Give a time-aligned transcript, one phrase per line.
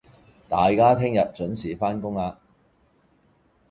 [0.49, 2.33] 大家聽日準時返工喇